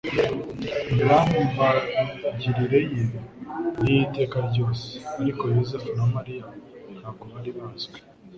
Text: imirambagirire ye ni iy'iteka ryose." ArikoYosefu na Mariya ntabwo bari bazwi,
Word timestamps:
imirambagirire 0.89 2.79
ye 2.91 3.03
ni 3.81 3.89
iy'iteka 3.93 4.37
ryose." 4.49 4.87
ArikoYosefu 5.19 5.89
na 5.97 6.05
Mariya 6.15 6.45
ntabwo 6.99 7.23
bari 7.33 7.51
bazwi, 7.57 7.97